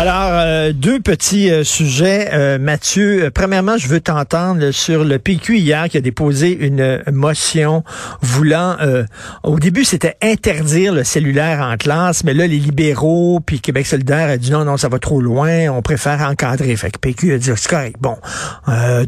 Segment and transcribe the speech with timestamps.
[0.00, 2.28] Alors, euh, deux petits euh, sujets.
[2.32, 6.80] Euh, Mathieu, euh, premièrement, je veux t'entendre sur le PQ hier qui a déposé une
[6.80, 7.82] euh, motion
[8.22, 8.76] voulant,
[9.42, 14.28] au début, c'était interdire le cellulaire en classe, mais là, les libéraux, puis Québec solidaire
[14.28, 16.76] a dit non, non, ça va trop loin, on préfère encadrer.
[16.76, 17.96] Fait que PQ a dit, c'est correct.
[18.00, 18.16] Bon,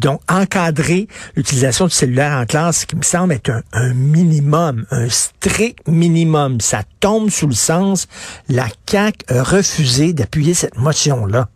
[0.01, 4.87] donc, encadrer l'utilisation du cellulaire en classe, ce qui me semble être un, un minimum,
[4.91, 6.61] un strict minimum.
[6.61, 8.09] Ça tombe sous le sens,
[8.49, 11.47] la CAQ a refusé d'appuyer cette motion-là.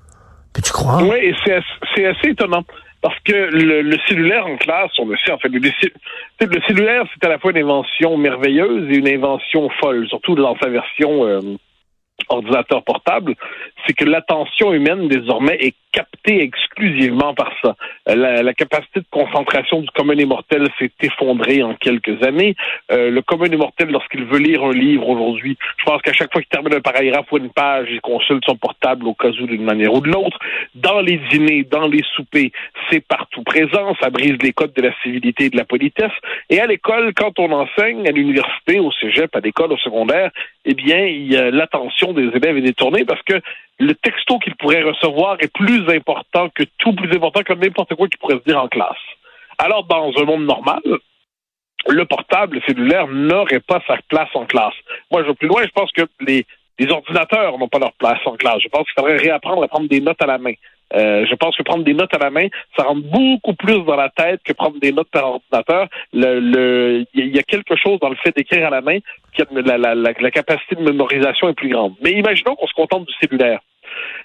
[0.52, 1.02] Peux-tu croire?
[1.02, 2.64] Oui, c'est assez étonnant.
[3.02, 7.26] Parce que le, cellulaire en classe, on le sait, en fait, le, le cellulaire, c'est
[7.26, 11.40] à la fois une invention merveilleuse et une invention folle, surtout dans sa version euh,
[12.28, 13.34] ordinateur portable,
[13.86, 17.76] c'est que l'attention humaine désormais est captée exclusivement par ça.
[18.08, 22.56] Euh, la, la capacité de concentration du commun immortel s'est effondrée en quelques années.
[22.90, 26.42] Euh, le commun immortel, lorsqu'il veut lire un livre aujourd'hui, je pense qu'à chaque fois
[26.42, 29.64] qu'il termine un paragraphe ou une page, il consulte son portable au cas où d'une
[29.64, 30.38] manière ou de l'autre.
[30.74, 32.50] Dans les dîners, dans les soupers,
[32.90, 33.94] c'est partout présent.
[34.00, 36.12] Ça brise les codes de la civilité et de la politesse.
[36.50, 40.30] Et à l'école, quand on enseigne, à l'université, au cégep, à l'école, au secondaire,
[40.64, 43.40] eh bien, l'attention des élèves est détournée parce que
[43.78, 48.08] le texto qu'ils pourraient recevoir est plus important que tout, plus important que n'importe quoi
[48.08, 48.96] qu'ils pourraient se dire en classe.
[49.58, 50.82] Alors, dans un monde normal,
[51.88, 54.74] le portable, le cellulaire n'aurait pas sa place en classe.
[55.10, 56.46] Moi, je vais plus loin, je pense que les,
[56.78, 58.60] les ordinateurs n'ont pas leur place en classe.
[58.62, 60.54] Je pense qu'il faudrait réapprendre à prendre des notes à la main.
[60.92, 62.46] Euh, je pense que prendre des notes à la main,
[62.76, 65.88] ça rentre beaucoup plus dans la tête que prendre des notes par ordinateur.
[66.12, 68.98] Le, il y a quelque chose dans le fait d'écrire à la main
[69.34, 71.94] qui a la, la, la, capacité de mémorisation est plus grande.
[72.02, 73.60] Mais imaginons qu'on se contente du cellulaire.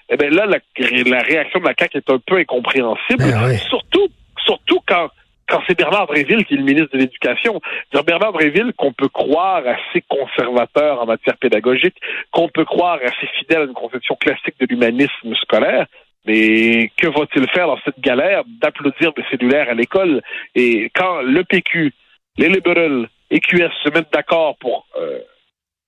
[0.08, 4.08] Eh bien là, la, la réaction de la CAQ est un peu incompréhensible, ben surtout,
[4.44, 5.08] surtout quand
[5.50, 7.60] quand c'est Bernard Bréville qui est le ministre de l'Éducation.
[8.06, 11.96] Bernard Bréville, qu'on peut croire assez conservateur en matière pédagogique,
[12.30, 15.86] qu'on peut croire assez fidèle à une conception classique de l'humanisme scolaire,
[16.26, 20.22] mais que va-t-il faire dans cette galère d'applaudir des cellulaires à l'école?
[20.54, 21.92] Et quand le PQ,
[22.38, 25.20] les libéraux et QS se mettent d'accord pour euh,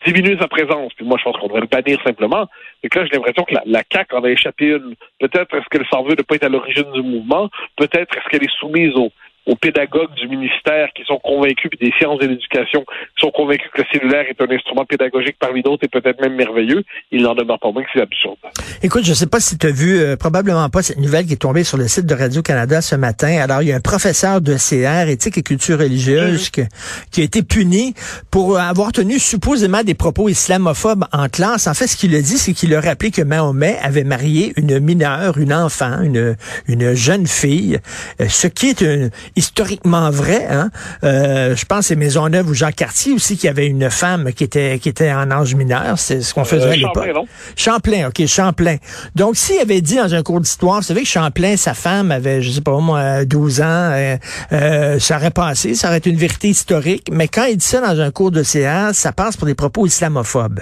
[0.07, 2.49] diminuer sa présence, puis moi je pense qu'on devrait le bannir simplement,
[2.83, 4.95] et que là j'ai l'impression que la, la CAQ en a échappé une.
[5.21, 8.29] Peut-être est-ce qu'elle s'en veut de ne pas être à l'origine du mouvement, peut-être est-ce
[8.31, 9.11] qu'elle est soumise au,
[9.47, 13.69] aux pédagogues du ministère qui sont convaincus, puis des sciences de l'éducation qui sont convaincus
[13.75, 17.35] que le cellulaire est un instrument pédagogique parmi d'autres et peut-être même merveilleux, il n'en
[17.35, 18.37] demeure pas moins que c'est absurde.
[18.83, 21.33] Écoute, je ne sais pas si tu as vu, euh, probablement pas, cette nouvelle qui
[21.33, 23.41] est tombée sur le site de Radio-Canada ce matin.
[23.41, 26.69] Alors, il y a un professeur de CR, éthique et culture religieuse, mhm.
[27.11, 27.95] qui a été puni
[28.31, 31.67] pour avoir tenu supposément des propos islamophobes en classe.
[31.67, 34.79] En fait, ce qu'il a dit, c'est qu'il a rappelé que Mahomet avait marié une
[34.79, 36.37] mineure, une enfant, une,
[36.69, 37.79] une jeune fille,
[38.21, 40.47] euh, ce qui est une historiquement vrai.
[40.49, 40.71] Hein?
[41.05, 44.45] Euh, je pense que c'est Maisonneuve ou Jean Cartier aussi qui avait une femme qui
[44.45, 45.99] était qui était en âge mineur.
[45.99, 47.27] C'est ce qu'on faisait à euh, l'époque.
[47.57, 48.77] Champlain, OK, Champlain.
[49.15, 52.43] Donc, s'il avait dit dans un cours d'histoire, vous savez que Champlain, sa femme avait,
[52.43, 54.17] je sais pas moi, 12 ans, euh,
[54.53, 57.09] euh, ça aurait passé, ça aurait été une vérité historique.
[57.11, 59.87] Mais quand il dit ça dans un cours de CA, ça passe pour des propos
[59.87, 60.61] islamophobes.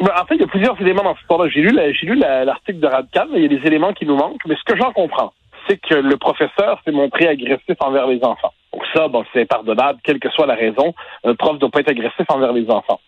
[0.00, 1.50] Ben, en fait, il y a plusieurs éléments dans ce histoire-là.
[1.52, 4.44] J'ai lu, j'ai lu l'article de Radcal, il y a des éléments qui nous manquent,
[4.46, 5.32] mais ce que j'en comprends,
[5.66, 8.52] c'est que le professeur s'est montré agressif envers les enfants.
[8.72, 10.94] Donc ça, bon, c'est pardonnable, quelle que soit la raison.
[11.24, 13.00] Un prof ne doit pas être agressif envers les enfants.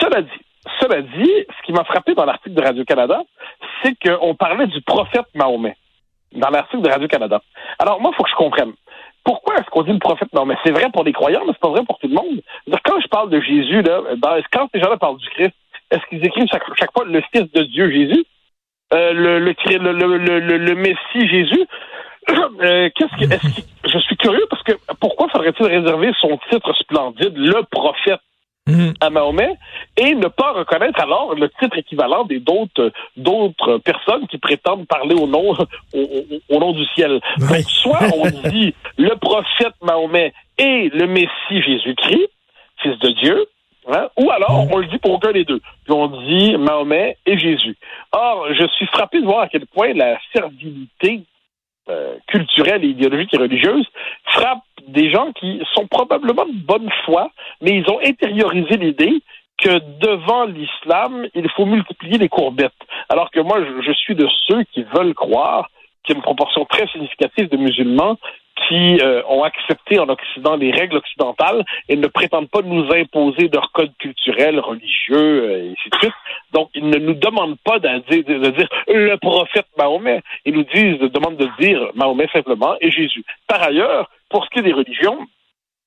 [0.00, 0.40] Cela dit,
[0.80, 3.22] cela dit, ce qui m'a frappé dans l'article de Radio-Canada,
[3.82, 5.76] c'est qu'on parlait du prophète Mahomet
[6.32, 7.40] dans l'article de Radio-Canada.
[7.78, 8.72] Alors, moi, il faut que je comprenne.
[9.24, 10.56] Pourquoi est-ce qu'on dit le prophète Mahomet?
[10.64, 12.40] C'est vrai pour les croyants, mais c'est pas vrai pour tout le monde.
[12.84, 14.00] Quand je parle de Jésus, là,
[14.52, 15.54] quand ces gens-là parlent du Christ,
[15.90, 18.24] est-ce qu'ils écrivent chaque, chaque fois le Fils de Dieu Jésus?
[18.94, 21.66] Euh, le, le, le, le, Messie Jésus.
[22.60, 26.74] Euh, qu'est-ce que, est-ce que, je suis curieux parce que pourquoi faudrait-il réserver son titre
[26.78, 28.20] splendide, le prophète,
[28.66, 28.92] mhm.
[29.00, 29.54] à Mahomet
[29.96, 35.14] et ne pas reconnaître alors le titre équivalent des d'autres d'autres personnes qui prétendent parler
[35.14, 35.54] au nom
[35.94, 37.18] au, nom du ciel?
[37.38, 42.28] Donc soit on dit le prophète Mahomet et le Messie Jésus-Christ,
[42.82, 43.46] fils de Dieu,
[43.88, 44.08] Hein?
[44.18, 45.60] Ou alors, on le dit pour aucun des deux.
[45.84, 47.76] Puis on dit Mahomet et Jésus.
[48.12, 51.22] Or, je suis frappé de voir à quel point la servilité
[51.88, 53.86] euh, culturelle, idéologique et religieuse
[54.34, 57.30] frappe des gens qui sont probablement de bonne foi,
[57.62, 59.22] mais ils ont intériorisé l'idée
[59.56, 62.72] que devant l'islam, il faut multiplier les courbettes.
[63.08, 65.68] Alors que moi, je, je suis de ceux qui veulent croire
[66.04, 68.16] qu'il y a une proportion très significative de musulmans
[68.66, 73.48] qui euh, ont accepté en Occident les règles occidentales et ne prétendent pas nous imposer
[73.52, 76.14] leur code culturel, religieux, euh, et ainsi de suite.
[76.52, 78.24] Donc, ils ne nous demandent pas de dire,
[78.88, 80.22] le prophète Mahomet.
[80.44, 83.24] Ils nous disent, demandent de dire Mahomet simplement et Jésus.
[83.46, 85.18] Par ailleurs, pour ce qui est des religions,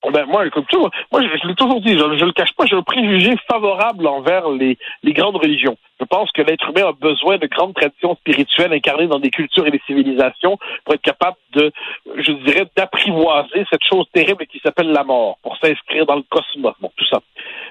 [0.10, 2.66] ben moi, comme tout, moi, je, je l'ai toujours dit, je, ne le cache pas,
[2.66, 5.78] j'ai un préjugé favorable envers les, les grandes religions.
[6.00, 9.68] Je pense que l'être humain a besoin de grandes traditions spirituelles incarnées dans des cultures
[9.68, 11.72] et des civilisations pour être capable de,
[12.22, 16.74] je dirais, d'apprivoiser cette chose terrible qui s'appelle la mort, pour s'inscrire dans le cosmos,
[16.80, 17.20] bon, tout ça.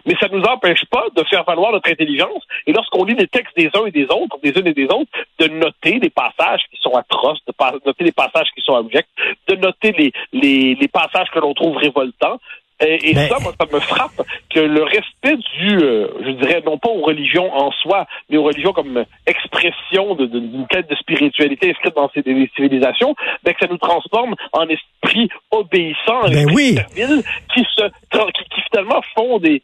[0.06, 3.26] Mais ça ne nous empêche pas de faire valoir notre intelligence et lorsqu'on lit les
[3.26, 6.62] textes des uns et des autres, des unes et des autres, de noter des passages
[6.70, 7.52] qui sont atroces, de
[7.87, 9.08] noter des passages qui sont abjects,
[9.49, 12.38] de noter les, les, les passages que l'on trouve révoltants,
[12.80, 16.88] et, ça, moi, ça me frappe que le respect du, euh, je dirais, non pas
[16.88, 22.10] aux religions en soi, mais aux religions comme expression d'une quête de spiritualité inscrite dans
[22.14, 27.22] ces civilisations, ben, que ça nous transforme en esprit obéissant, en ben esprit servile,
[27.54, 29.62] qui se, qui, qui, finalement font des,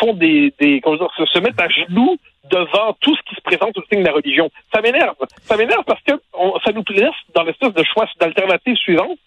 [0.00, 2.16] font, des, des comment dire, se, se mettent à genoux
[2.50, 4.50] devant tout ce qui se présente au signe de la religion.
[4.72, 5.16] Ça m'énerve.
[5.42, 6.12] Ça m'énerve parce que
[6.64, 9.18] ça nous laisse dans l'espèce de choix d'alternative suivante.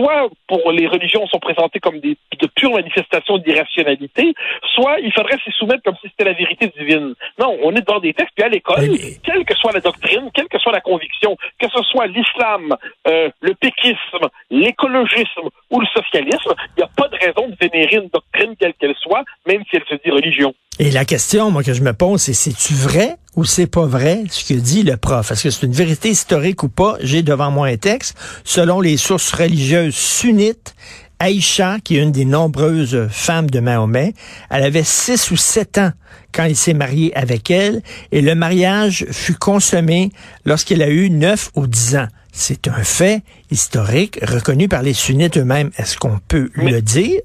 [0.00, 4.32] Soit pour les religions sont présentées comme des de pures manifestations d'irrationalité,
[4.74, 7.14] soit il faudrait s'y soumettre comme si c'était la vérité divine.
[7.38, 8.88] Non, on est dans des textes, puis à l'école,
[9.22, 12.74] quelle que soit la doctrine, quelle que soit la conviction, que ce soit l'islam,
[13.08, 17.96] euh, le péquisme, l'écologisme ou le socialisme, il n'y a pas de raison de vénérer
[17.96, 20.54] une doctrine quelle qu'elle soit, même si elle se dit religion.
[20.78, 24.24] Et la question, moi, que je me pose, c'est c'est-tu vrai ou c'est pas vrai
[24.28, 25.30] ce que dit le prof?
[25.30, 26.96] Est-ce que c'est une vérité historique ou pas?
[27.00, 28.14] J'ai devant moi un texte.
[28.44, 30.74] Selon les sources religieuses sunnites,
[31.18, 34.12] Aïcha, qui est une des nombreuses femmes de Mahomet,
[34.50, 35.92] elle avait six ou sept ans
[36.34, 37.80] quand il s'est marié avec elle,
[38.12, 40.10] et le mariage fut consommé
[40.44, 42.08] lorsqu'elle a eu neuf ou dix ans.
[42.32, 45.70] C'est un fait historique reconnu par les sunnites eux-mêmes.
[45.78, 47.22] Est-ce qu'on peut le dire?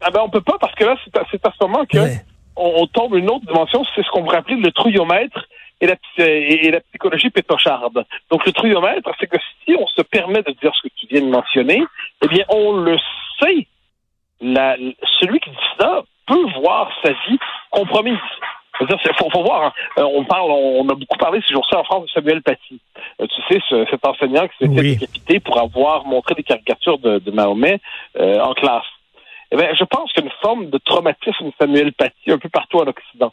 [0.00, 1.98] Ah ben on peut pas parce que là c'est à, ce moment que
[2.58, 5.46] on, tombe une autre dimension, c'est ce qu'on pourrait appeler le trouillomètre
[5.80, 8.04] et la, et la psychologie pétocharde.
[8.30, 11.22] Donc le trouillomètre, c'est que si on se permet de dire ce que tu viens
[11.22, 11.82] de mentionner,
[12.22, 12.98] eh bien on le
[13.40, 13.66] sait.
[14.40, 14.76] La,
[15.20, 17.38] celui qui dit ça peut voir sa vie
[17.70, 18.16] compromise.
[19.16, 19.64] Faut, faut voir.
[19.64, 19.72] Hein.
[19.98, 22.80] Euh, on parle, on a beaucoup parlé ces jours-ci en France de Samuel Paty.
[23.20, 26.98] Euh, tu sais, ce, cet enseignant qui s'est fait décapiter pour avoir montré des caricatures
[26.98, 27.80] de, de Mahomet
[28.20, 28.84] euh, en classe.
[29.50, 32.48] Eh bien, je pense qu'il y a une forme de traumatisme Samuel Paty un peu
[32.48, 33.32] partout en Occident.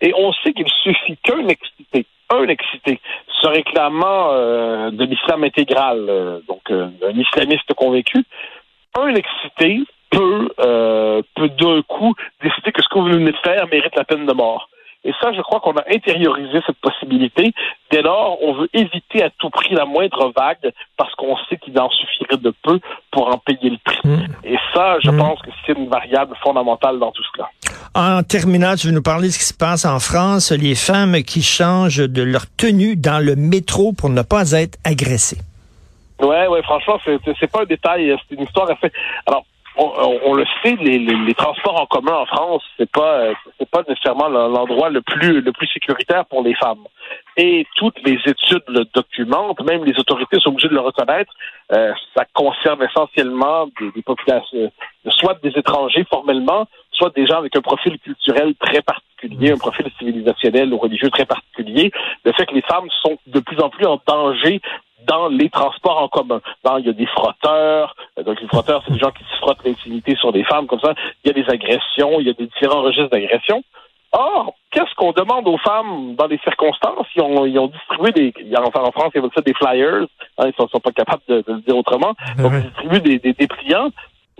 [0.00, 3.00] Et on sait qu'il suffit qu'un excité, un excité,
[3.40, 8.24] se réclamant euh, de l'islam intégral, euh, donc euh, un islamiste convaincu,
[8.98, 9.80] un excité
[10.10, 10.48] peut,
[11.34, 14.32] peut d'un coup décider que ce que vous venez de faire mérite la peine de
[14.32, 14.70] mort.
[15.06, 17.54] Et ça, je crois qu'on a intériorisé cette possibilité.
[17.92, 21.78] Dès lors, on veut éviter à tout prix la moindre vague parce qu'on sait qu'il
[21.78, 22.80] en suffirait de peu
[23.12, 24.00] pour en payer le prix.
[24.02, 24.26] Hmm.
[24.42, 25.18] Et ça, je hmm.
[25.18, 27.48] pense que c'est une variable fondamentale dans tout cela.
[27.94, 31.22] En terminant, tu veux nous parler de ce qui se passe en France, les femmes
[31.22, 35.38] qui changent de leur tenue dans le métro pour ne pas être agressées.
[36.20, 38.92] Ouais, ouais, franchement, c'est pas un détail, c'est une histoire assez.
[39.26, 39.44] Alors,
[39.78, 44.88] on, le sait, les, transports en commun en France, c'est pas c'est pas nécessairement l'endroit
[44.90, 46.84] le plus le plus sécuritaire pour les femmes.
[47.36, 51.32] Et toutes les études le documentent, même les autorités sont obligées de le reconnaître.
[51.72, 54.72] Euh, ça concerne essentiellement des, populations,
[55.08, 59.86] soit des étrangers formellement, soit des gens avec un profil culturel très particulier, un profil
[59.98, 61.90] civilisationnel ou religieux très particulier.
[62.24, 64.62] Le fait que les femmes sont de plus en plus en danger
[65.06, 66.40] dans les transports en commun.
[66.78, 69.64] il y a des frotteurs, euh, donc les frotteurs, c'est des gens qui se frottent
[69.64, 70.94] l'intimité sur des femmes comme ça.
[71.24, 73.62] Il y a des agressions, il y a des différents registres d'agressions.
[74.12, 77.06] Or, qu'est-ce qu'on demande aux femmes dans les circonstances?
[77.16, 80.06] Ils ont, ils ont distribué des, enfin en France, ils veulent ça des flyers,
[80.38, 82.14] hein, ils ne sont, pas capables de, le dire autrement.
[82.38, 83.90] Donc, ils distribuent des, des dépliants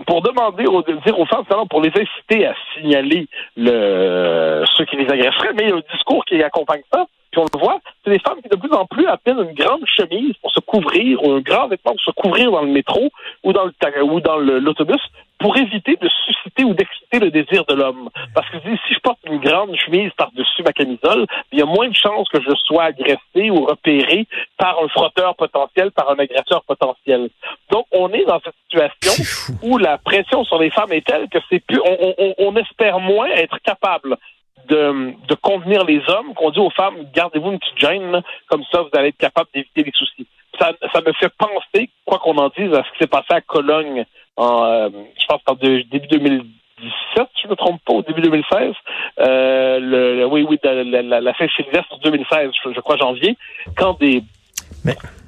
[0.05, 5.09] pour demander, aux, dire aux femmes, pour les inciter à signaler le, ceux qui les
[5.11, 7.05] agresseraient, mais il y a un discours qui accompagne ça
[7.37, 10.33] on le voit, c'est des femmes qui de plus en plus appellent une grande chemise
[10.41, 13.09] pour se couvrir ou un grand vêtement pour se couvrir dans le métro
[13.43, 15.01] ou dans le ou dans l'autobus
[15.39, 18.09] pour éviter de susciter ou d'exciter le désir de l'homme.
[18.33, 21.87] Parce que si je porte une grande chemise par-dessus ma camisole, il y a moins
[21.87, 24.25] de chances que je sois agressé ou repéré
[24.57, 27.29] par un frotteur potentiel, par un agresseur potentiel.
[27.71, 29.23] Donc, on est dans cette situation
[29.61, 32.99] où la pression sur les femmes est telle que c'est plus, on, on, on espère
[32.99, 34.17] moins être capable
[34.67, 38.81] de, de convenir les hommes qu'on dit aux femmes, gardez-vous une petite gêne, comme ça
[38.81, 40.27] vous allez être capable d'éviter les soucis.
[40.59, 43.41] Ça, ça me fait penser, quoi qu'on en dise, à ce qui s'est passé à
[43.41, 44.05] Cologne
[44.37, 48.73] en, euh, je pense, en début 2017, je ne me trompe pas, au début 2016.
[49.19, 53.37] Euh, le, oui, oui, la, la, la Saint-Sylvestre 2016, je, crois janvier,
[53.75, 54.23] quand des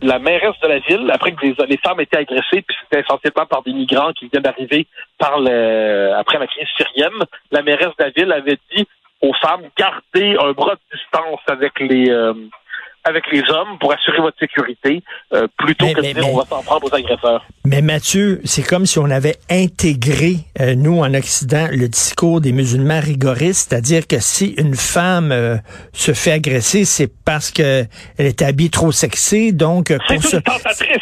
[0.01, 3.45] La mairesse de la ville, après que les, les femmes étaient agressées, puis c'était essentiellement
[3.45, 7.19] par des migrants qui viennent d'arriver par le, après la crise syrienne,
[7.51, 8.87] la mairesse de la ville avait dit
[9.21, 12.33] aux femmes, gardez un bras de distance avec les euh,
[13.05, 15.01] avec les hommes pour assurer votre sécurité,
[15.33, 17.45] euh, plutôt Mais- que mais- de dire mais- on va s'en prendre aux agresseurs.
[17.65, 22.51] Mais Mathieu, c'est comme si on avait intégré, euh, nous, en Occident, le discours des
[22.51, 25.55] musulmans rigoristes, c'est-à-dire que si une femme euh,
[25.93, 27.85] se fait agresser, c'est parce que
[28.17, 30.35] elle est habillée trop sexy, donc euh, C'est pour se...
[30.35, 30.97] une tentatrice.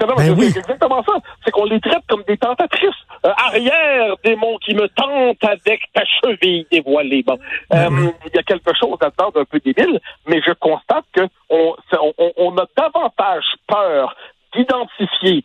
[0.00, 1.12] C'est Ben c'est exactement ça.
[1.44, 2.90] C'est qu'on les traite comme des tentatrices.
[3.26, 7.22] Euh, arrière, démon qui me tente avec ta cheville dévoilée.
[7.22, 7.38] Bon,
[7.70, 11.22] Ben Euh, il y a quelque chose là-dedans d'un peu débile, mais je constate que
[11.50, 14.14] on, a davantage peur
[14.54, 15.44] d'identifier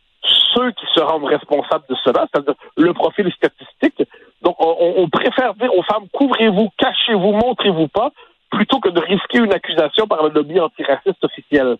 [0.54, 4.08] ceux qui se rendent responsables de cela, c'est-à-dire le profil statistique.
[4.42, 8.12] Donc, on, on- on préfère dire aux femmes couvrez-vous, cachez-vous, montrez-vous pas,
[8.56, 11.78] plutôt que de risquer une accusation par le lobby antiraciste officiel.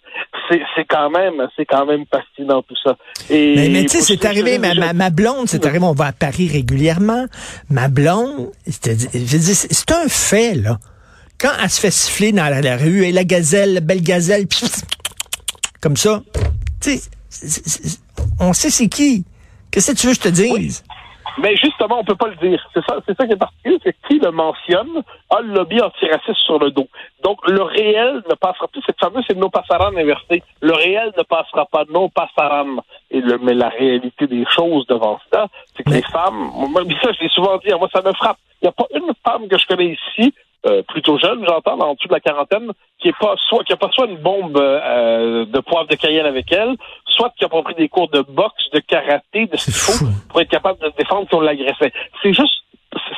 [0.50, 2.96] C'est c'est quand même, c'est quand même fascinant tout ça.
[3.30, 5.94] Et Mais, mais tu sais, c'est ce- arrivé, ma, ma, ma blonde, c'est arrivé, on
[5.94, 7.26] va à Paris régulièrement.
[7.70, 10.78] Ma blonde, c'est un fait, là.
[11.40, 14.46] Quand elle se fait siffler dans la, la rue, et la gazelle, la belle gazelle,
[15.82, 16.22] comme ça,
[16.82, 17.98] tu sais,
[18.40, 19.26] on sait c'est qui.
[19.72, 20.84] Qu'est-ce que tu veux que je te dise?
[21.38, 22.66] Mais justement, on peut pas le dire.
[22.74, 25.82] C'est ça, c'est ça qui est particulier, c'est que qui le mentionne a le lobby
[25.82, 26.88] antiraciste sur le dos.
[27.24, 28.82] Donc, le réel ne passera plus.
[28.86, 30.44] Cette fameuse, c'est no passaran inversé.
[30.62, 32.78] Le réel ne passera pas no passaran.
[33.12, 36.96] Et le, mais la réalité des choses devant ça, c'est que les femmes, moi, mais
[37.02, 38.38] ça, je l'ai souvent dit, moi, ça me frappe.
[38.62, 40.34] Il n'y a pas une femme que je connais ici,
[40.66, 43.78] euh, plutôt jeune, j'entends, en dessous de la quarantaine, qui est pas soit qui a
[43.78, 46.76] pas soit une bombe euh, de poivre de Cayenne avec elle,
[47.16, 49.92] soit qui a pas pris des cours de boxe, de karaté, de ce qu'il faut
[49.94, 50.06] fou.
[50.30, 51.94] pour être capable de se défendre si on l'agressait.
[52.22, 52.64] C'est juste,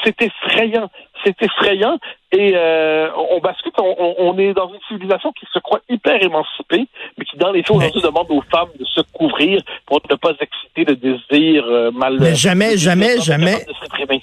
[0.04, 0.89] c'est effrayant.
[1.24, 1.98] C'est effrayant.
[2.34, 6.86] Et euh, on bascule, on, on- est dans une civilisation qui se croit hyper émancipée,
[7.18, 10.32] mais qui, dans les faits, aujourd'hui, demande aux femmes de se couvrir pour ne pas
[10.32, 12.18] exciter le désir euh, mal.
[12.20, 13.66] Mais jamais, désir jamais, jamais.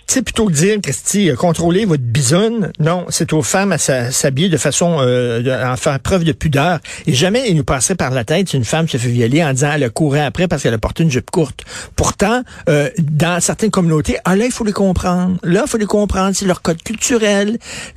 [0.06, 3.78] Tu sais, plutôt que dire, Christy, euh, contrôlez votre bisoune, non, c'est aux femmes à
[3.78, 6.80] s'habiller de façon, euh, de- à faire preuve de pudeur.
[7.06, 9.70] Et jamais il nous passerait par la tête une femme se fait violer en disant
[9.74, 11.64] elle a couru après parce qu'elle a porté une jupe courte.
[11.96, 15.36] Pourtant, euh, dans certaines communautés, ah là, il faut les comprendre.
[15.42, 16.32] Là, il faut les comprendre.
[16.34, 16.93] C'est leur code culturel.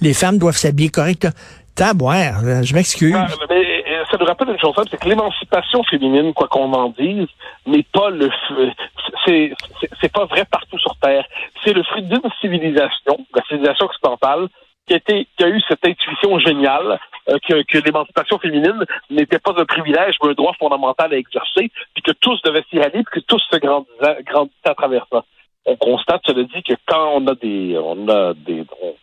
[0.01, 1.33] Les femmes doivent s'habiller correctement.
[1.75, 3.13] Taboire, là, je m'excuse.
[3.15, 6.89] Ah, euh, ça nous rappelle une chose simple, c'est que l'émancipation féminine, quoi qu'on en
[6.97, 7.27] dise,
[7.67, 8.73] n'est pas le f-
[9.25, 9.53] c'est
[10.01, 11.23] c'est- pas vrai partout sur Terre.
[11.63, 14.47] C'est le fruit d'une civilisation, la civilisation occidentale,
[14.87, 16.97] qui a, qui a eu cette intuition géniale
[17.29, 21.69] euh, que, que l'émancipation féminine n'était pas un privilège, mais un droit fondamental à exercer,
[21.93, 25.23] puis que tous devaient s'y rallier, puis que tous se grandissaient, grandissaient à travers ça.
[25.69, 28.95] On constate, cela dit, que quand on a des, on a des, on-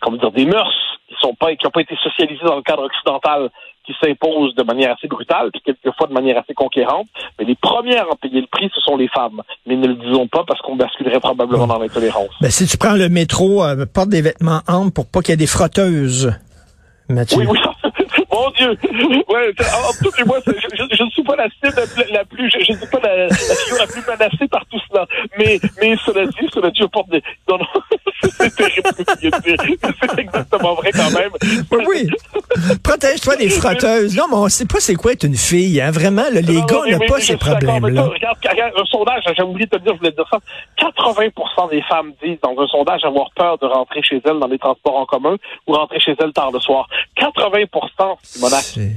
[0.00, 0.72] comment dire, des mœurs
[1.08, 3.50] qui sont pas, qui n'ont pas été socialisées dans le cadre occidental,
[3.84, 7.08] qui s'imposent de manière assez brutale, puis quelquefois de manière assez conquérante.
[7.38, 9.42] Mais les premières à payer le prix, ce sont les femmes.
[9.66, 12.30] Mais ne le disons pas parce qu'on basculerait probablement dans l'intolérance.
[12.40, 15.34] Ben, si tu prends le métro, euh, porte des vêtements amples pour pas qu'il y
[15.34, 16.32] ait des frotteuses.
[17.08, 17.38] Mathieu.
[17.38, 17.58] Oui, oui.
[18.56, 18.76] Dieu!
[19.28, 22.50] Ouais, en tout cas, moi, je, ne suis pas la cible la plus, la plus
[22.50, 25.06] je, ne suis pas la, la figure la plus menacée par tout cela.
[25.38, 27.66] Mais, mais cela dit, cela dit, je porte des, non, non,
[28.40, 29.78] c'est terrible.
[30.00, 31.30] C'est exactement vrai quand même.
[31.70, 32.10] Oui, oui.
[32.82, 34.16] Protège-toi des frotteuses.
[34.16, 35.80] Non, mais on sait pas c'est quoi être une fille.
[35.80, 35.90] Hein.
[35.90, 38.02] Vraiment, là, les Non, gars non, mais- n'ont mais pas ces mais problèmes-là.
[38.02, 40.38] Regarde, regarde, un sondage, j'ai oublié de te dire, je voulais te dire ça.
[40.78, 44.58] 80% des femmes disent dans un sondage avoir peur de rentrer chez elles dans les
[44.58, 46.88] transports en commun ou rentrer chez elles tard le soir.
[47.16, 47.66] 80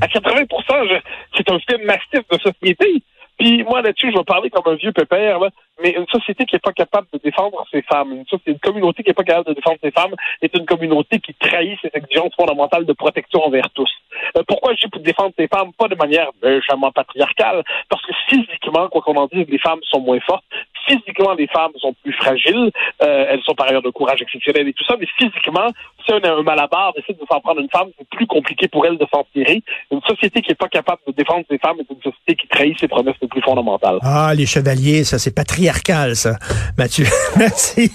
[0.02, 1.00] À 80 je-
[1.38, 3.02] c'est un film massif de société.
[3.38, 5.50] Puis moi là-dessus, je vais parler comme un vieux pépère, là,
[5.84, 9.04] mais une société qui n'est pas capable de défendre ses femmes, une, société, une communauté
[9.04, 12.34] qui n'est pas capable de défendre ses femmes, est une communauté qui trahit ses exigences
[12.34, 13.90] fondamentales de protection envers tous.
[14.38, 18.14] Euh, pourquoi je dis pour défendre ses femmes, pas de manière méchamment patriarcale, parce que
[18.30, 20.46] physiquement, quoi qu'on en dise, les femmes sont moins fortes.
[20.88, 22.72] Physiquement, les femmes sont plus fragiles.
[23.02, 25.70] Euh, elles sont par ailleurs de courage exceptionnel et tout ça, mais physiquement,
[26.06, 28.86] si on a un malabar décide de s'en prendre une femme, c'est plus compliqué pour
[28.86, 29.64] elle de s'en tirer.
[29.92, 32.80] Une société qui n'est pas capable de défendre ses femmes est une société qui trahit
[32.80, 34.00] ses promesses les plus fondamentales.
[34.02, 36.38] Ah, les chevaliers, ça, c'est patriarcal, ça.
[36.78, 37.06] Mathieu,
[37.38, 37.92] merci.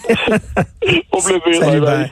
[1.13, 1.63] Au plaisir.
[1.63, 2.03] Salut, bye bye.
[2.03, 2.11] bye.